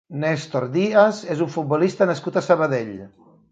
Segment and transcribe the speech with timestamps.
[0.21, 2.93] Néstor Díaz és un futbolista nascut a Sabadell.